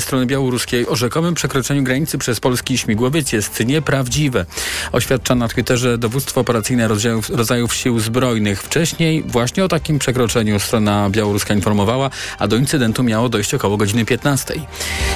[0.00, 4.46] strony białoruskiej o rzekomym przekroczeniu granicy przez polski śmigłowiec jest nieprawdziwe.
[4.92, 8.62] Oświadcza na Twitterze dowództwo operacyjne rodzajów, rodzajów sił zbrojnych.
[8.62, 14.04] Wcześniej właśnie o takim przekroczeniu strona białoruska informowała, a do incydentu miało dojść około godziny
[14.04, 14.54] 15.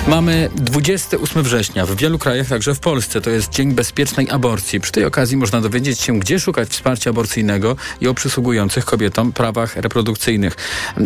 [0.09, 1.87] Mamy 28 września.
[1.87, 4.81] W wielu krajach, także w Polsce, to jest Dzień Bezpiecznej Aborcji.
[4.81, 9.77] Przy tej okazji można dowiedzieć się, gdzie szukać wsparcia aborcyjnego i o przysługujących kobietom prawach
[9.77, 10.56] reprodukcyjnych.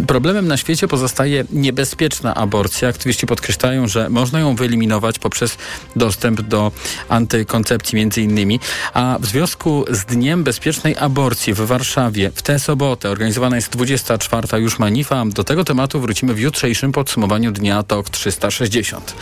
[0.06, 2.88] Problemem na świecie pozostaje niebezpieczna aborcja.
[2.88, 5.58] Aktywiści podkreślają, że można ją wyeliminować poprzez
[5.96, 6.72] dostęp do
[7.08, 8.60] antykoncepcji między innymi.
[8.94, 14.58] A w związku z Dniem Bezpiecznej Aborcji w Warszawie w tę sobotę organizowana jest 24.
[14.58, 15.24] już manifa.
[15.26, 19.14] Do tego tematu wrócimy w jutrzejszym podsumowaniu dnia TOK 360.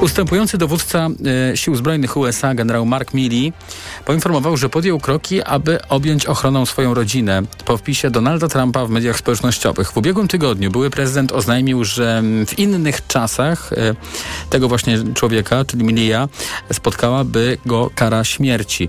[0.00, 1.08] Ustępujący dowódca
[1.52, 3.52] y, Sił Zbrojnych USA generał Mark Milley
[4.04, 7.42] poinformował, że podjął kroki, aby objąć ochroną swoją rodzinę.
[7.64, 12.58] Po wpisie Donalda Trumpa w mediach społecznościowych w ubiegłym tygodniu były prezydent oznajmił, że w
[12.58, 13.70] innych czasach
[14.50, 16.28] tego właśnie człowieka, czyli Milia,
[16.72, 18.88] spotkałaby go kara śmierci.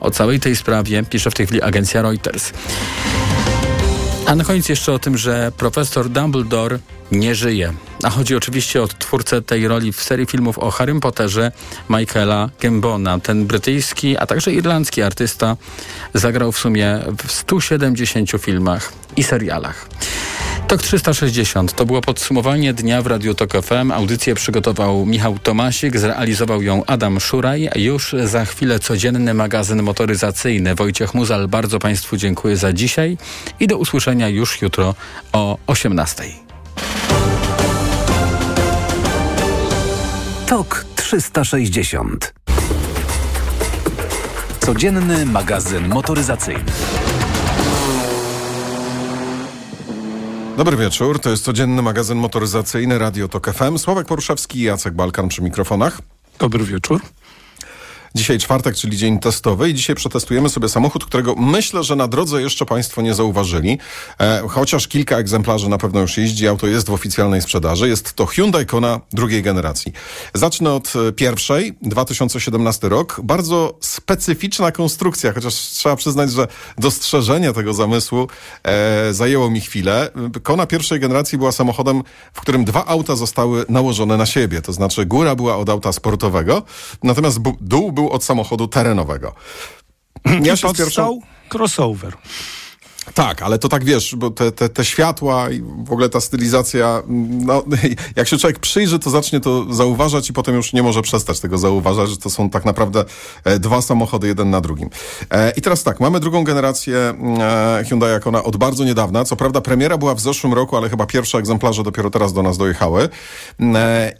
[0.00, 2.52] O całej tej sprawie pisze w tej chwili agencja Reuters.
[4.26, 6.78] A na koniec jeszcze o tym, że profesor Dumbledore
[7.12, 7.72] nie żyje.
[8.02, 11.52] A chodzi oczywiście o twórcę tej roli w serii filmów o Harrym Potterze,
[11.90, 13.20] Michaela Gambona.
[13.20, 15.56] Ten brytyjski, a także irlandzki artysta
[16.14, 19.88] zagrał w sumie w 170 filmach i serialach.
[20.68, 23.92] TOK 360 to było podsumowanie dnia w Radiu TOK FM.
[23.92, 27.70] Audycję przygotował Michał Tomasik, zrealizował ją Adam Szuraj.
[27.76, 30.74] Już za chwilę codzienny magazyn motoryzacyjny.
[30.74, 33.18] Wojciech Muzal, bardzo Państwu dziękuję za dzisiaj
[33.60, 34.94] i do usłyszenia już jutro
[35.32, 36.24] o 18.
[40.46, 42.34] TOK 360
[44.60, 46.64] Codzienny magazyn motoryzacyjny.
[50.56, 53.78] Dobry wieczór, to jest codzienny magazyn motoryzacyjny Radio Tok FM.
[53.78, 56.00] Sławek Poruszewski i Jacek Balkan przy mikrofonach.
[56.38, 57.00] Dobry wieczór.
[58.14, 62.42] Dzisiaj czwartek, czyli dzień testowy i dzisiaj przetestujemy sobie samochód, którego myślę, że na drodze
[62.42, 63.78] jeszcze Państwo nie zauważyli.
[64.20, 67.88] E, chociaż kilka egzemplarzy na pewno już jeździ, auto jest w oficjalnej sprzedaży.
[67.88, 69.92] Jest to Hyundai Kona drugiej generacji.
[70.34, 73.20] Zacznę od e, pierwszej, 2017 rok.
[73.24, 76.46] Bardzo specyficzna konstrukcja, chociaż trzeba przyznać, że
[76.78, 78.28] dostrzeżenie tego zamysłu
[78.64, 80.10] e, zajęło mi chwilę.
[80.42, 82.02] Kona pierwszej generacji była samochodem,
[82.32, 84.62] w którym dwa auta zostały nałożone na siebie.
[84.62, 86.62] To znaczy góra była od auta sportowego,
[87.02, 89.34] natomiast dół był był od samochodu terenowego.
[90.42, 91.20] Ja się pierwszą...
[91.48, 92.12] crossover.
[93.14, 97.02] Tak, ale to tak wiesz, bo te, te, te światła i w ogóle ta stylizacja,
[97.30, 97.64] no,
[98.16, 101.58] jak się człowiek przyjrzy, to zacznie to zauważać i potem już nie może przestać tego
[101.58, 103.04] zauważać, że to są tak naprawdę
[103.44, 104.90] e, dwa samochody, jeden na drugim.
[105.30, 109.24] E, I teraz tak, mamy drugą generację e, Hyundai Kona od bardzo niedawna.
[109.24, 112.58] Co prawda premiera była w zeszłym roku, ale chyba pierwsze egzemplarze dopiero teraz do nas
[112.58, 113.08] dojechały.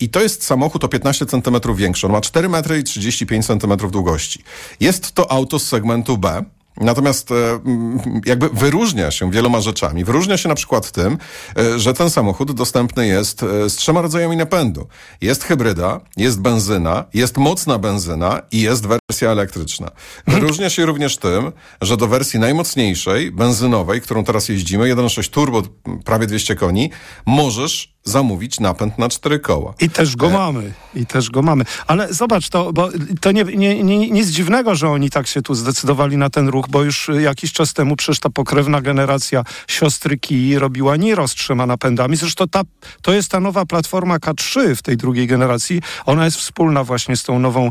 [0.00, 2.06] I to jest samochód o 15 cm większy.
[2.06, 4.42] On ma 4 metry i 35 cm długości.
[4.80, 6.44] Jest to auto z segmentu B.
[6.76, 7.34] Natomiast e,
[8.26, 10.04] jakby wyróżnia się wieloma rzeczami.
[10.04, 11.18] Wyróżnia się na przykład tym,
[11.58, 14.86] e, że ten samochód dostępny jest e, z trzema rodzajami napędu.
[15.20, 19.90] Jest hybryda, jest benzyna, jest mocna benzyna i jest wersja elektryczna.
[20.26, 25.62] Wyróżnia się również tym, że do wersji najmocniejszej, benzynowej, którą teraz jeździmy, 1.6 turbo,
[26.04, 26.90] prawie 200 koni,
[27.26, 29.74] możesz zamówić napęd na cztery koła.
[29.80, 30.32] I też go e...
[30.32, 30.72] mamy.
[30.94, 31.64] I też go mamy.
[31.86, 32.88] Ale zobacz, to, bo
[33.20, 36.68] to nie, nie, nie, nic dziwnego, że oni tak się tu zdecydowali na ten ruch,
[36.68, 41.66] bo już jakiś czas temu przecież ta pokrewna generacja siostry Kii robiła Niro z trzema
[41.66, 42.16] napędami.
[42.16, 42.62] Zresztą ta,
[43.02, 45.82] to jest ta nowa platforma K3 w tej drugiej generacji.
[46.06, 47.70] Ona jest wspólna właśnie z tą nową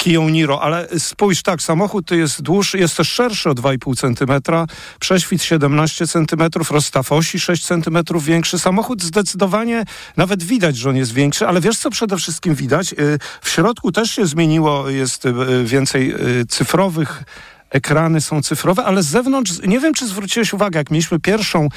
[0.00, 4.66] Kiją Niro, ale spójrz tak, samochód jest dłuższy, jest też szerszy o 2,5 cm,
[5.00, 8.58] prześwit 17 cm, rozstaw osi 6 cm większy.
[8.58, 9.84] Samochód zdecydowanie,
[10.16, 12.92] nawet widać, że on jest większy, ale wiesz co przede wszystkim widać?
[12.92, 15.34] Y, w środku też się zmieniło, jest y,
[15.64, 17.22] więcej y, cyfrowych,
[17.70, 21.68] ekrany są cyfrowe, ale z zewnątrz, nie wiem czy zwróciłeś uwagę, jak mieliśmy pierwszą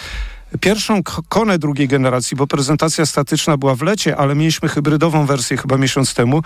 [0.60, 5.78] pierwszą konę drugiej generacji, bo prezentacja statyczna była w lecie, ale mieliśmy hybrydową wersję chyba
[5.78, 6.42] miesiąc temu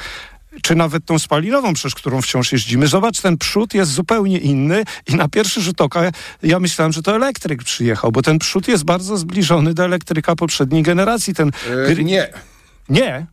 [0.62, 2.88] czy nawet tą spalinową, przez którą wciąż jeździmy.
[2.88, 6.12] Zobacz, ten przód jest zupełnie inny i na pierwszy rzut oka
[6.44, 10.83] ja myślałem, że to elektryk przyjechał, bo ten przód jest bardzo zbliżony do elektryka poprzedniej
[10.83, 11.33] generacji.
[11.33, 11.51] Ten...
[11.88, 12.30] Yy, nie.
[12.89, 13.25] Nie?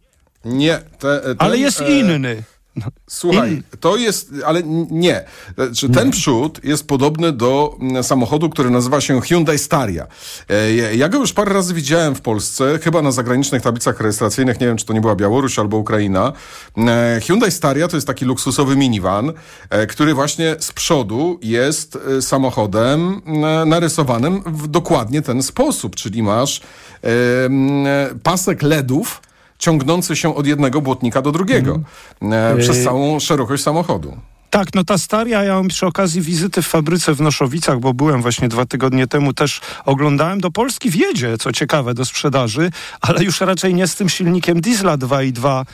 [0.44, 0.78] Nie.
[0.98, 2.00] Te, ten, Ale jest e...
[2.00, 2.42] inny.
[2.76, 5.24] No, Słuchaj, to jest, ale nie.
[5.54, 10.06] Znaczy, ten przód jest podobny do mm, samochodu, który nazywa się Hyundai Staria.
[10.48, 14.66] E, ja go już parę razy widziałem w Polsce, chyba na zagranicznych tablicach rejestracyjnych, nie
[14.66, 16.32] wiem, czy to nie była Białoruś albo Ukraina.
[16.78, 19.32] E, Hyundai Staria to jest taki luksusowy minivan,
[19.70, 23.22] e, który właśnie z przodu jest samochodem
[23.66, 26.60] narysowanym w dokładnie ten sposób, czyli masz
[28.22, 29.20] pasek LEDów,
[29.58, 31.80] ciągnący się od jednego błotnika do drugiego
[32.22, 34.16] e, przez całą szerokość samochodu.
[34.54, 38.48] Tak, no ta Staria, ja przy okazji wizyty w fabryce w Noszowicach, bo byłem właśnie
[38.48, 42.70] dwa tygodnie temu, też oglądałem, do Polski wjedzie, co ciekawe, do sprzedaży,
[43.00, 45.64] ale już raczej nie z tym silnikiem diesla 2.2, e,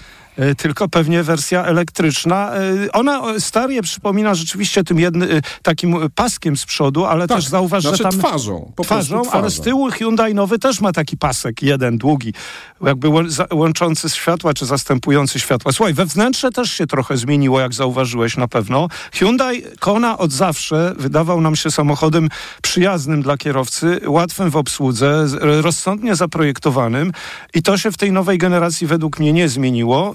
[0.59, 2.53] tylko pewnie wersja elektryczna.
[2.55, 5.29] E, Ona e, Starię przypomina rzeczywiście tym jednym
[5.63, 8.19] takim paskiem z przodu, ale też zauważ, znaczy że tam...
[8.19, 12.35] twarzą, po twarzą, ale z tyłu Hyundai nowy też ma taki pasek, jeden długi,
[12.83, 13.09] jakby
[13.53, 15.73] łączący światła, czy zastępujący światła.
[15.73, 18.89] Słuchaj, we wnętrze też się trochę zmieniło, jak zauważyłeś na pewno.
[19.13, 22.29] Hyundai Kona od zawsze wydawał nam się samochodem
[22.63, 27.13] przyjaznym dla kierowcy, łatwym w obsłudze, rozsądnie zaprojektowanym
[27.55, 30.15] i to się w tej nowej generacji według mnie nie zmieniło.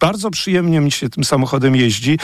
[0.00, 2.18] Bardzo przyjemnie mi się tym samochodem jeździ.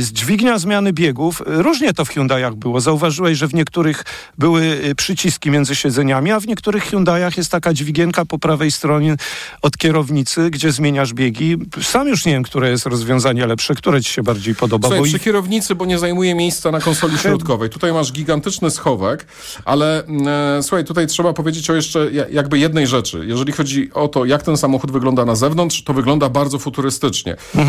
[0.00, 1.40] Z dźwignia zmiany biegów.
[1.40, 2.80] y, Różnie to w Hyundaiach było.
[2.80, 4.04] Zauważyłeś, że w niektórych
[4.38, 9.16] były y, przyciski między siedzeniami, a w niektórych Hyundaiach jest taka dźwigienka po prawej stronie
[9.62, 11.56] od kierownicy, gdzie zmieniasz biegi.
[11.82, 14.88] Sam już nie wiem, które jest rozwiązanie lepsze, które ci się bardziej podoba.
[14.88, 17.70] Słuchaj, bo przy i- kierownicy, bo nie zajmuje miejsca na konsoli środkowej.
[17.70, 19.26] Tutaj masz gigantyczny schowek,
[19.64, 20.28] ale mm,
[20.58, 23.24] e, słuchaj, tutaj trzeba powiedzieć o jeszcze ja- jakby jednej rzeczy.
[23.26, 27.01] Jeżeli chodzi o to, jak ten samochód wygląda na zewnątrz, to wygląda bardzo futurystycznie.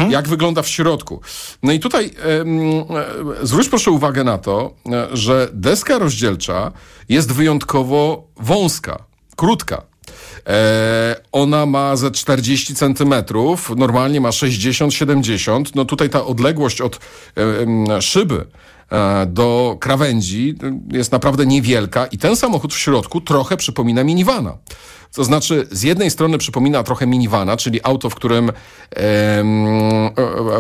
[0.09, 1.21] Jak wygląda w środku.
[1.63, 6.71] No i tutaj e, zwróć proszę uwagę na to, e, że deska rozdzielcza
[7.09, 9.03] jest wyjątkowo wąska,
[9.35, 9.81] krótka.
[10.47, 15.63] E, ona ma ze 40 centymetrów, normalnie ma 60-70.
[15.75, 16.99] No tutaj ta odległość od
[17.87, 18.45] e, szyby
[19.27, 24.57] do krawędzi e, jest naprawdę niewielka i ten samochód w środku trochę przypomina minivana.
[25.13, 28.53] To znaczy, z jednej strony przypomina trochę minivana, czyli auto, w którym, e,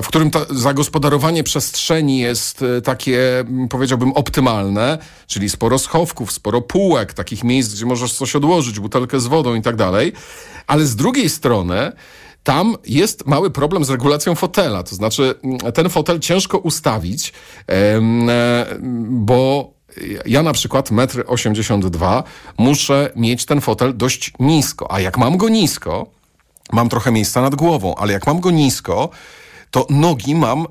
[0.03, 4.97] w którym zagospodarowanie przestrzeni jest e, takie, m, powiedziałbym, optymalne,
[5.27, 9.61] czyli sporo schowków, sporo półek, takich miejsc, gdzie możesz coś odłożyć, butelkę z wodą i
[9.61, 10.13] tak dalej.
[10.67, 11.91] Ale z drugiej strony,
[12.43, 14.83] tam jest mały problem z regulacją fotela.
[14.83, 17.33] To znaczy, m, ten fotel ciężko ustawić,
[17.69, 18.01] e,
[19.09, 19.73] bo
[20.25, 22.23] ja na przykład 1,82 m
[22.57, 26.07] muszę mieć ten fotel dość nisko, a jak mam go nisko,
[26.71, 29.09] mam trochę miejsca nad głową, ale jak mam go nisko,
[29.71, 30.65] to nogi mam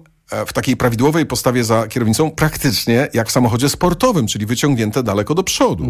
[0.47, 5.43] w takiej prawidłowej postawie za kierownicą praktycznie jak w samochodzie sportowym, czyli wyciągnięte daleko do
[5.43, 5.85] przodu.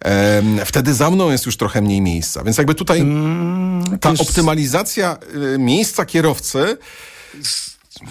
[0.00, 2.44] Em, wtedy za mną jest już trochę mniej miejsca.
[2.44, 3.06] Więc jakby tutaj
[4.00, 5.16] ta wiesz- optymalizacja
[5.54, 6.76] y, miejsca kierowcy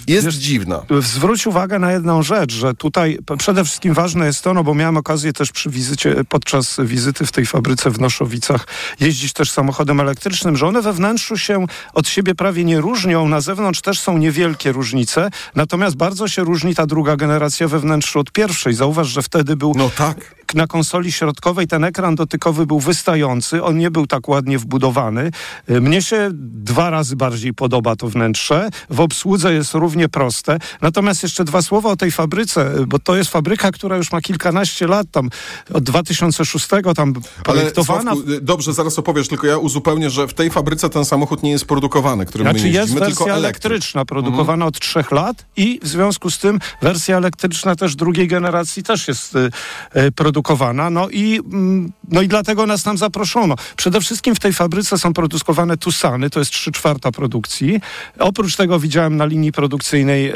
[0.07, 0.81] jest dziwna.
[1.01, 4.97] Zwróć uwagę na jedną rzecz, że tutaj przede wszystkim ważne jest to, no bo miałem
[4.97, 8.67] okazję też przy wizycie, podczas wizyty w tej fabryce w Noszowicach
[8.99, 13.41] jeździć też samochodem elektrycznym, że one we wnętrzu się od siebie prawie nie różnią, na
[13.41, 18.31] zewnątrz też są niewielkie różnice, natomiast bardzo się różni ta druga generacja we wnętrzu od
[18.31, 18.73] pierwszej.
[18.73, 20.35] Zauważ, że wtedy był No tak.
[20.53, 25.31] Na konsoli środkowej ten ekran dotykowy był wystający, on nie był tak ładnie wbudowany.
[25.69, 28.69] Y, Mnie się dwa razy bardziej podoba to wnętrze.
[28.89, 30.59] W obsłudze jest równie proste.
[30.81, 34.21] Natomiast jeszcze dwa słowa o tej fabryce, y, bo to jest fabryka, która już ma
[34.21, 35.29] kilkanaście lat, tam
[35.73, 38.11] od 2006 tam Ale projektowana.
[38.11, 41.51] Sławku, y, dobrze, zaraz opowiesz, tylko ja uzupełnię, że w tej fabryce ten samochód nie
[41.51, 45.79] jest produkowany, którym Znaczy my jest jeździmy, wersja tylko elektryczna, produkowana od trzech lat i
[45.83, 49.49] w związku z tym wersja elektryczna też drugiej generacji też jest y,
[49.95, 50.11] y,
[50.43, 50.89] produkowana.
[50.89, 53.55] No i, mm, no i dlatego nas tam zaproszono.
[53.75, 57.79] Przede wszystkim w tej fabryce są produkowane Tusany, to jest trzy czwarta produkcji.
[58.19, 60.31] Oprócz tego widziałem na linii produkcyjnej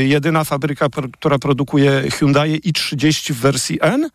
[0.00, 4.10] y, jedyna fabryka, która produkuje Hyundai i30 w wersji N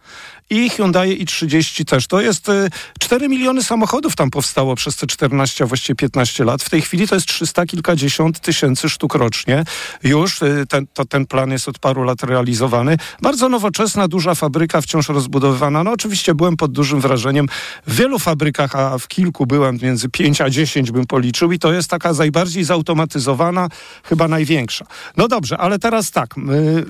[0.49, 2.07] i Hyundai i30 też.
[2.07, 2.69] To jest y,
[2.99, 6.63] 4 miliony samochodów tam powstało przez te 14, a właściwie 15 lat.
[6.63, 9.63] W tej chwili to jest 300 kilkadziesiąt tysięcy sztuk rocznie.
[10.03, 12.97] Już y, ten, to, ten plan jest od paru lat realizowany.
[13.21, 15.83] Bardzo nowoczesna, duża fabryka, wciąż rozbudowywana.
[15.83, 17.47] No oczywiście byłem pod dużym wrażeniem.
[17.87, 21.73] W wielu fabrykach, a w kilku byłem, między 5 a 10 bym policzył i to
[21.73, 23.69] jest taka najbardziej zautomatyzowana,
[24.03, 24.85] chyba największa.
[25.17, 26.37] No dobrze, ale teraz tak.
[26.37, 26.85] My,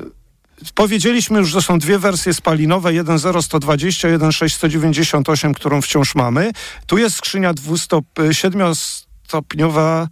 [0.75, 6.51] Powiedzieliśmy już, że są dwie wersje spalinowe, 1.0 120, 1.6 198, którą wciąż mamy.
[6.88, 10.08] Tu jest skrzynia 7-stopniowa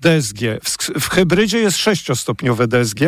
[0.00, 0.40] DSG.
[0.64, 3.00] W, w hybrydzie jest 6-stopniowe DSG,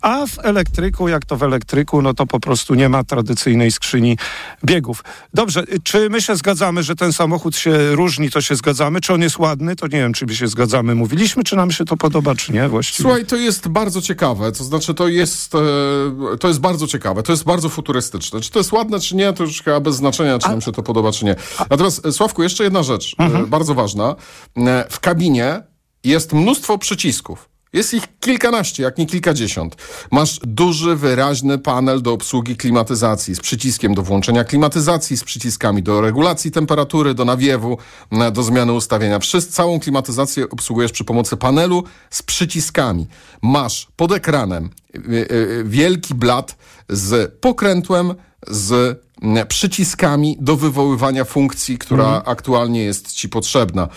[0.00, 4.16] a w elektryku, jak to w elektryku, no to po prostu nie ma tradycyjnej skrzyni
[4.64, 5.04] biegów.
[5.34, 9.00] Dobrze, y, czy my się zgadzamy, że ten samochód się różni, to się zgadzamy?
[9.00, 9.76] Czy on jest ładny?
[9.76, 10.94] To nie wiem, czy my się zgadzamy.
[10.94, 13.02] Mówiliśmy, czy nam się to podoba, czy nie właściwie.
[13.02, 15.58] Słuchaj, to jest bardzo ciekawe, to znaczy to jest, e,
[16.40, 18.40] to jest bardzo ciekawe, to jest bardzo futurystyczne.
[18.40, 20.82] Czy to jest ładne, czy nie, to już chyba bez znaczenia, czy nam się to
[20.82, 21.36] podoba, czy nie.
[21.70, 24.16] Natomiast, e, Sławku, jeszcze jedna rzecz, e, bardzo ważna.
[24.90, 25.69] W kabinie
[26.04, 27.50] jest mnóstwo przycisków.
[27.72, 29.76] Jest ich kilkanaście, jak nie kilkadziesiąt.
[30.10, 36.00] Masz duży, wyraźny panel do obsługi klimatyzacji z przyciskiem do włączenia klimatyzacji, z przyciskami do
[36.00, 37.78] regulacji temperatury, do nawiewu,
[38.32, 39.18] do zmiany ustawienia.
[39.18, 43.06] Wszyscy, całą klimatyzację obsługujesz przy pomocy panelu z przyciskami.
[43.42, 44.98] Masz pod ekranem y,
[45.32, 46.56] y, wielki blat
[46.88, 48.14] z pokrętłem,
[48.48, 49.00] z
[49.48, 52.22] przyciskami do wywoływania funkcji, która Mhm.
[52.26, 53.82] aktualnie jest ci potrzebna.
[53.82, 53.88] E,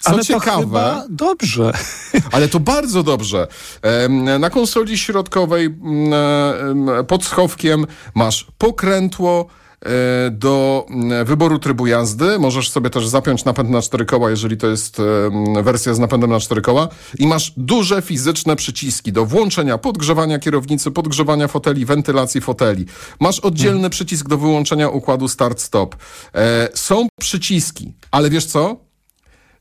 [0.00, 1.72] co Ale ciekawe, dobrze.
[2.32, 3.46] ale to bardzo dobrze.
[3.82, 6.12] Em, Na konsoli środkowej mm,
[6.98, 9.69] em, pod schowkiem masz pokrętło e,
[10.30, 12.38] do mm, wyboru trybu jazdy.
[12.38, 16.30] Możesz sobie też zapiąć napęd na cztery koła, jeżeli to jest em, wersja z napędem
[16.30, 16.88] na cztery koła.
[17.18, 22.86] I masz duże fizyczne przyciski do włączenia podgrzewania kierownicy, podgrzewania foteli, wentylacji foteli.
[23.20, 25.96] Masz oddzielny przycisk do wyłączenia układu start-stop.
[26.34, 28.76] E, Są przyciski, ale wiesz co?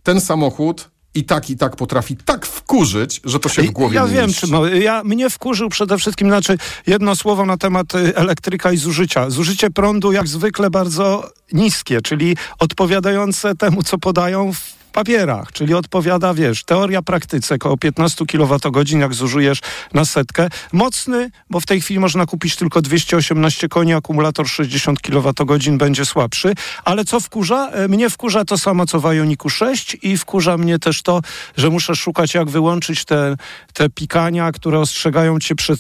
[0.04, 4.06] ten samochód i tak, i tak potrafi tak wkurzyć, że to się w głowie Ja
[4.06, 4.42] nie wiem, mieści.
[4.42, 6.58] czy no, ja, mnie wkurzył przede wszystkim, znaczy
[6.88, 9.30] jedno słowo na temat y, elektryka i zużycia.
[9.30, 16.34] Zużycie prądu jak zwykle bardzo niskie, czyli odpowiadające temu, co podają w papierach, czyli odpowiada,
[16.34, 19.60] wiesz, teoria praktyce, około 15 kWh, jak zużyjesz
[19.94, 20.48] na setkę.
[20.72, 26.54] Mocny, bo w tej chwili można kupić tylko 218 koni, akumulator 60 kWh będzie słabszy,
[26.86, 27.70] ale co wkurza?
[27.70, 31.22] E, Mnie wkurza to samo, co w Ioniku 6 i wkurza mnie też to,
[31.58, 33.36] że muszę szukać, jak wyłączyć te,
[33.74, 35.80] te pikania, które ostrzegają cię przed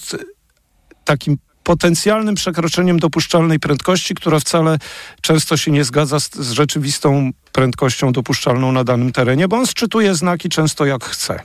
[1.05, 1.37] takim
[1.69, 4.77] potencjalnym przekroczeniem dopuszczalnej prędkości, która wcale
[5.21, 10.15] często się nie zgadza z, z rzeczywistą prędkością dopuszczalną na danym terenie, bo on sczytuje
[10.15, 11.39] znaki często jak chce.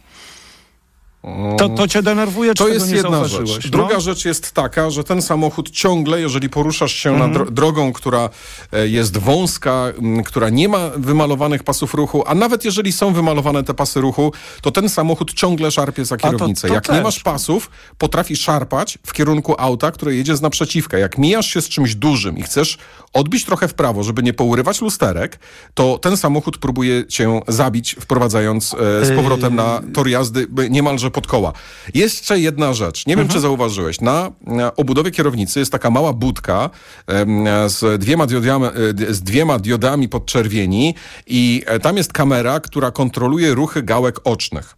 [1.59, 3.65] To, to cię denerwuje, czy To jest nie jedna rzecz.
[3.65, 3.71] No?
[3.71, 7.31] Druga rzecz jest taka, że ten samochód ciągle, jeżeli poruszasz się Mhm.
[7.33, 8.31] na dro drogą, która
[8.73, 9.85] e, jest wąska,
[10.27, 14.71] która nie ma wymalowanych pasów ruchu, a nawet jeżeli są wymalowane te pasy ruchu, to
[14.71, 16.69] ten samochód ciągle szarpie za to- kierownicę.
[16.69, 17.05] to Jak nie też.
[17.05, 20.99] masz pasów, potrafi szarpać w kierunku auta, które jedzie z naprzeciwka.
[20.99, 22.79] Jak mijasz się z czymś dużym i chcesz
[23.13, 25.39] odbić trochę w prawo, żeby nie pourywać lusterek,
[25.75, 31.27] to ten samochód próbuje cię zabić, wprowadzając e, z powrotem na tor jazdy niemalże pod
[31.27, 31.53] koła.
[31.95, 33.07] Jeszcze jedna rzecz.
[33.07, 34.01] Nie wiem, czy zauważyłeś.
[34.01, 36.71] Na, na obudowie kierownicy jest taka mała budka
[37.07, 38.67] em, z, dwiema diodami,
[39.09, 40.95] e, z dwiema diodami podczerwieni
[41.27, 44.75] i e, tam jest kamera, która kontroluje ruchy gałek ocznych.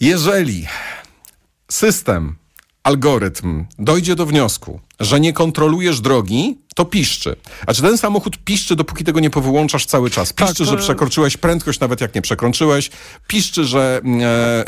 [0.00, 0.66] Jeżeli
[1.70, 2.36] system,
[2.82, 7.36] algorytm dojdzie do wniosku, że nie kontrolujesz drogi, to piszczy.
[7.66, 10.32] A czy ten samochód piszczy, dopóki tego nie powyłączasz cały czas?
[10.32, 12.90] Piszczy, Tak, że przekroczyłeś prędkość, nawet jak nie przekroczyłeś.
[13.26, 14.00] Piszczy, że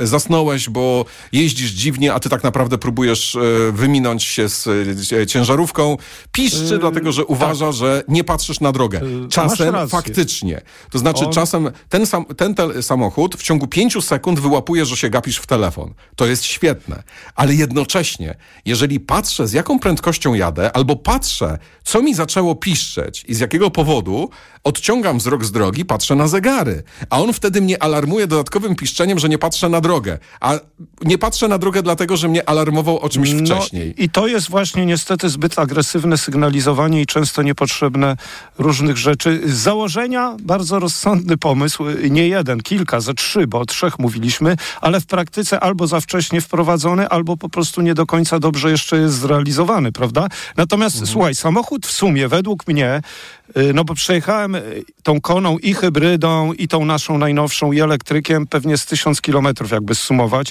[0.01, 4.69] e, zasnąłeś, bo jeździsz dziwnie, a ty tak naprawdę próbujesz e, wyminąć się z
[5.13, 5.97] e, ciężarówką.
[6.33, 9.01] Piszczy, dlatego że uważa, że nie patrzysz na drogę.
[9.31, 10.61] Czasem Yy, faktycznie.
[10.91, 15.11] To znaczy On- czasem ten, sam, ten samochód w ciągu pięciu sekund wyłapuje, że się
[15.11, 15.95] gapisz w telefon.
[16.17, 17.03] To jest świetne.
[17.35, 23.35] Ale jednocześnie, jeżeli patrzę, z jaką prędkością jadę, albo patrzę, co mi zaczęło piszczeć i
[23.35, 24.31] z jakiego powodu,
[24.65, 26.83] odciągam wzrok z drogi, patrzę na zegary.
[27.11, 30.19] A on wtedy mnie alarmuje dodatkowym piszczeniem, że nie patrzę na drogę.
[30.41, 30.55] A
[31.05, 33.95] nie patrzę na drogę dlatego, że mnie alarmował o czymś wcześniej.
[33.99, 38.17] No, I to jest właśnie niestety zbyt agresywne sygnalizowanie i często niepotrzebne
[38.59, 39.41] różnych rzeczy.
[39.47, 45.01] Z założenia bardzo rozsądny pomysł, nie jeden, kilka, ze trzy, bo o trzech mówiliśmy, ale
[45.01, 49.15] w praktyce albo za wcześnie wprowadzony, albo po prostu nie do końca dobrze jeszcze jest
[49.15, 50.29] zrealizowany, prawda?
[50.57, 51.13] Natomiast Mhm.
[51.13, 53.03] słuchaj, samochód w sumie według mnie,
[53.75, 58.79] no bo przejechałem y, tą koną i hybrydą, i tą naszą najnowszą, i elektrykiem pewnie
[58.79, 60.49] z tysiąc kilometrów jakby sumować.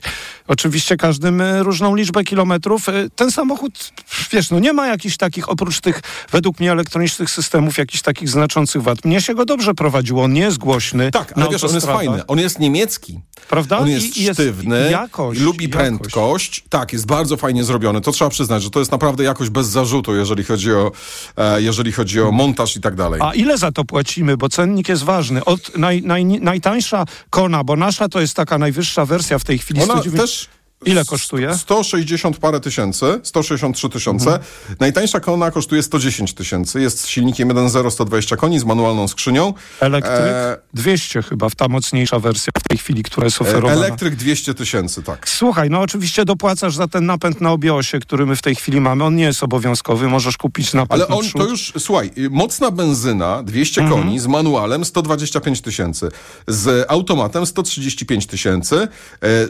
[0.47, 2.89] Oczywiście każdym y, różną liczbę kilometrów.
[2.89, 3.91] Y, Ten samochód,
[4.31, 6.01] wiesz, no nie ma jakichś takich, oprócz tych
[6.31, 9.05] według mnie elektronicznych systemów, jakichś takich znaczących wad.
[9.05, 11.11] Mnie się go dobrze prowadziło, on nie jest głośny.
[11.11, 12.25] Tak, ale wiesz, on jest fajny.
[12.25, 13.19] On jest niemiecki.
[13.49, 13.77] Prawda?
[13.77, 15.77] On jest I- i jest sztywny, jakość, lubi jakość.
[15.77, 16.63] prędkość.
[16.69, 18.01] Tak, jest bardzo fajnie zrobiony.
[18.01, 20.91] To trzeba przyznać, że to jest naprawdę jakość bez zarzutu, jeżeli chodzi o,
[21.37, 23.21] e, jeżeli chodzi o montaż i tak dalej.
[23.23, 24.37] A ile za to płacimy?
[24.37, 25.45] Bo cennik jest ważny.
[25.45, 29.83] Od naj, naj, najtańsza kona, bo nasza to jest taka najwyższa wersja w tej chwili.
[29.83, 30.49] Ona 109 też...
[30.85, 31.55] Ile kosztuje?
[31.57, 34.25] 160 parę tysięcy, 163 tysiące.
[34.25, 34.43] Mhm.
[34.79, 36.81] Najtańsza kona kosztuje 110 tysięcy.
[36.81, 39.53] Jest z silnikiem 1.0 120 koni, z manualną skrzynią.
[39.79, 40.15] Elektryk?
[40.19, 43.73] E, 200 chyba, ta mocniejsza wersja w tej chwili, która jest oferowana.
[43.85, 45.29] Elektryk 200 tysięcy, tak.
[45.29, 48.81] Słuchaj, no oczywiście dopłacasz za ten napęd na obie osie, który my w tej chwili
[48.81, 49.03] mamy.
[49.03, 51.41] On nie jest obowiązkowy, możesz kupić napęd Ale na on przód.
[51.41, 54.01] to już, słuchaj, mocna benzyna, 200 Mhm.
[54.03, 56.09] koni, z manualem 125 tysięcy,
[56.47, 58.87] z automatem 135 tysięcy, e,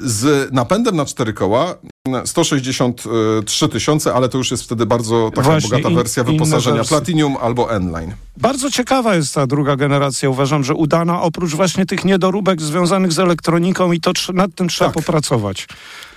[0.01, 1.75] z napędem na cztery koła
[2.25, 6.83] 163 tysiące, ale to już jest wtedy bardzo taka Właśnie, bogata in- wersja wyposażenia.
[6.83, 8.13] Platinum albo N-Line.
[8.38, 10.29] Bardzo ciekawa jest ta druga generacja.
[10.29, 14.91] Uważam, że udana oprócz właśnie tych niedoróbek związanych z elektroniką i to nad tym trzeba
[14.91, 14.95] Tak.
[15.05, 15.67] popracować.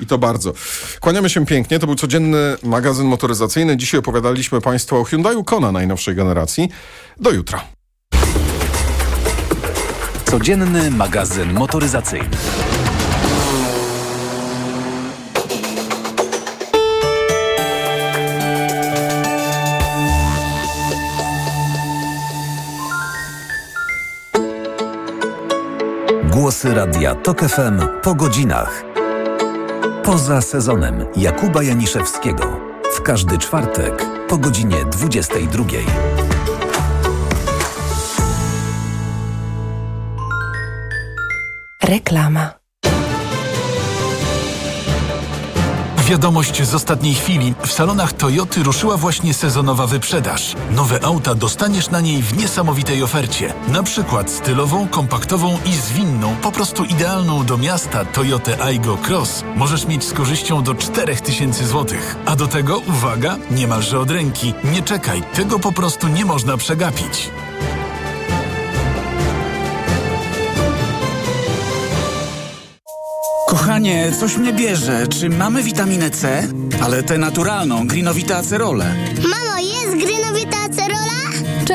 [0.01, 0.53] I to bardzo.
[1.01, 1.79] Kłaniamy się pięknie.
[1.79, 3.77] To był codzienny magazyn motoryzacyjny.
[3.77, 6.69] Dzisiaj opowiadaliśmy Państwu o Hyundaiu Kona najnowszej generacji.
[7.21, 7.65] Do jutra.
[10.25, 12.29] Codzienny magazyn motoryzacyjny.
[26.51, 28.85] Głosy Radia TOK FM po godzinach.
[30.05, 32.61] Poza sezonem Jakuba Janiszewskiego.
[32.97, 35.65] W każdy czwartek po godzinie 22.
[41.83, 42.60] Reklama.
[46.11, 47.55] Wiadomość z ostatniej chwili.
[47.67, 50.57] W salonach Toyoty ruszyła właśnie sezonowa wyprzedaż.
[50.71, 53.55] Nowe auta dostaniesz na niej w niesamowitej ofercie.
[53.69, 59.87] Na przykład stylową, kompaktową i zwinną, po prostu idealną do miasta Toyotę Aygo Cross możesz
[59.87, 61.99] mieć z korzyścią do 4000 zł.
[62.27, 64.55] A do tego, uwaga, niemalże od ręki.
[64.65, 67.31] Nie czekaj, tego po prostu nie można przegapić.
[73.51, 75.07] Kochanie, coś mnie bierze.
[75.09, 76.49] Czy mamy witaminę C?
[76.83, 78.85] Ale tę naturalną, grinowite acerole.
[78.85, 79.50] Acerola?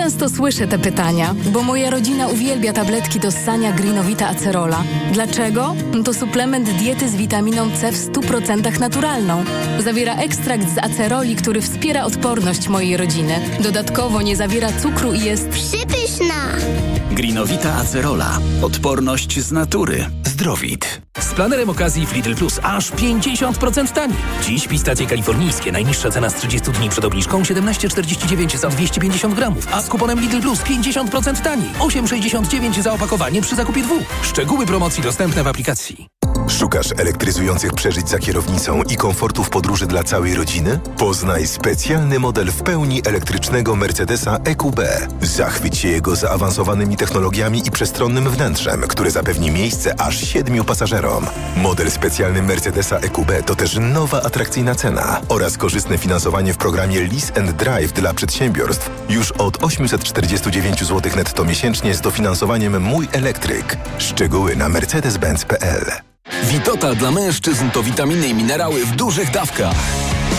[0.05, 4.83] Często słyszę te pytania, bo moja rodzina uwielbia tabletki do ssania Greenowita Acerola.
[5.13, 5.75] Dlaczego?
[6.05, 9.43] To suplement diety z witaminą C w 100% naturalną.
[9.79, 13.39] Zawiera ekstrakt z aceroli, który wspiera odporność mojej rodziny.
[13.59, 16.35] Dodatkowo nie zawiera cukru i jest Przypyszna.
[17.11, 18.39] Grinowita acerola.
[18.61, 20.05] Odporność z natury.
[20.25, 21.01] Zdrowit.
[21.19, 24.17] Z planerem okazji w Lidl Plus aż 50% taniej.
[24.43, 25.71] Dziś pistacje kalifornijskie.
[25.71, 29.67] Najniższa cena z 30 dni przed obniżką 17,49 za 250 gramów.
[29.71, 31.69] A z kuponem Lidl Plus 50% taniej.
[31.79, 34.03] 8,69 za opakowanie przy zakupie dwóch.
[34.21, 36.14] Szczegóły promocji dostępne w aplikacji.
[36.47, 40.79] Szukasz elektryzujących przeżyć za kierownicą i komfortu w podróży dla całej rodziny?
[40.97, 44.79] Poznaj specjalny model w pełni elektrycznego Mercedesa EQB.
[45.21, 51.25] Zachwyć się jego zaawansowanymi technologiami i przestronnym wnętrzem, które zapewni miejsce aż siedmiu pasażerom.
[51.57, 57.37] Model specjalny Mercedesa EQB to też nowa atrakcyjna cena oraz korzystne finansowanie w programie Lease
[57.37, 63.77] and Drive dla przedsiębiorstw już od 849 zł netto miesięcznie z dofinansowaniem Mój Elektryk.
[63.97, 66.14] Szczegóły na mercedes-benz.pl
[66.47, 69.75] Witotal dla mężczyzn to witaminy i minerały w dużych dawkach.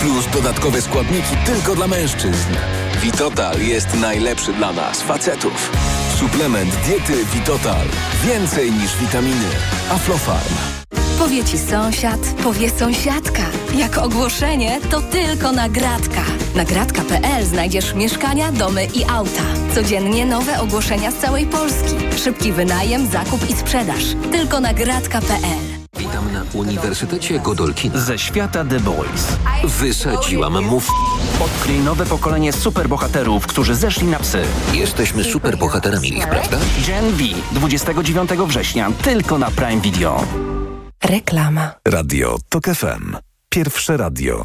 [0.01, 2.53] Plus dodatkowe składniki tylko dla mężczyzn.
[3.01, 5.71] Witotal jest najlepszy dla nas, facetów.
[6.19, 7.85] Suplement diety Witotal.
[8.25, 9.45] Więcej niż witaminy.
[9.89, 10.53] Aflofarm.
[11.19, 13.43] Powie ci sąsiad, powie sąsiadka.
[13.75, 16.23] Jak ogłoszenie, to tylko nagradka.
[16.55, 19.43] Nagradka.pl znajdziesz mieszkania, domy i auta.
[19.75, 21.95] Codziennie nowe ogłoszenia z całej Polski.
[22.23, 24.03] Szybki wynajem, zakup i sprzedaż.
[24.31, 25.76] Tylko nagradka.pl.
[26.57, 27.99] Uniwersytecie Godolkina.
[27.99, 29.37] Ze świata The Boys.
[29.63, 30.89] Wysadziłam mów.
[31.39, 34.41] Odkryj nowe pokolenie superbohaterów, którzy zeszli na psy.
[34.73, 36.57] Jesteśmy superbohaterami ich, prawda?
[36.87, 40.23] Gen V 29 września tylko na Prime Video.
[41.03, 41.71] Reklama.
[41.87, 43.15] Radio TOK FM.
[43.49, 44.43] Pierwsze radio